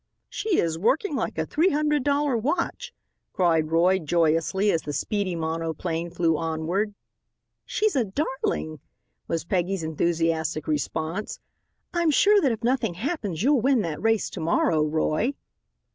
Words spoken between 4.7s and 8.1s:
as the speedy monoplane flew onward. "She's a